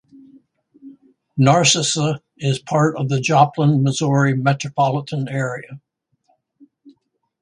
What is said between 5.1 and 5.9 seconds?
area.